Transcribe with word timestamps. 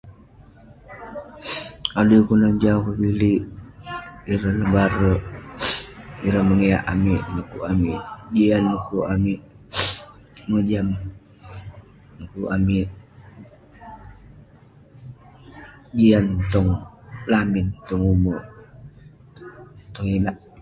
Adui 1.99 2.21
kelunan 2.25 2.55
jau 2.61 2.79
kevilik; 2.85 3.41
ireh 4.31 4.53
nebare, 4.59 5.13
ireh 6.25 6.43
mengiak 6.47 6.83
amik 6.93 7.23
dekuk 7.35 7.65
amik 7.71 8.01
jian, 8.35 8.63
dekuk 8.71 9.07
amik 9.13 9.39
mojam, 10.49 10.87
dekuk 12.17 12.49
amik 12.55 12.87
jian 15.97 16.25
tong 16.51 16.69
lamin, 17.31 17.67
tong 17.87 18.03
ume', 18.13 18.45
tong 19.93 20.07
inak. 20.17 20.37